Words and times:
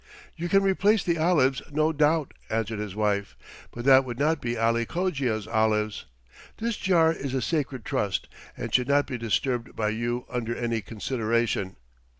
"You 0.35 0.49
can 0.49 0.63
replace 0.63 1.03
the 1.03 1.19
olives, 1.19 1.61
no 1.71 1.93
doubt," 1.93 2.33
answered 2.49 2.79
his 2.79 2.95
wife, 2.95 3.37
"but 3.69 3.85
they 3.85 3.99
would 3.99 4.17
not 4.17 4.41
be 4.41 4.57
Ali 4.57 4.83
Cogia's 4.83 5.45
olives. 5.47 6.05
This 6.57 6.75
jar 6.75 7.13
is 7.13 7.35
a 7.35 7.39
sacred 7.43 7.85
trust 7.85 8.27
and 8.57 8.73
should 8.73 8.87
not 8.87 9.05
be 9.05 9.19
disturbed 9.19 9.75
by 9.75 9.89
you 9.89 10.25
under 10.27 10.55
any 10.55 10.81
consideration." 10.81 11.75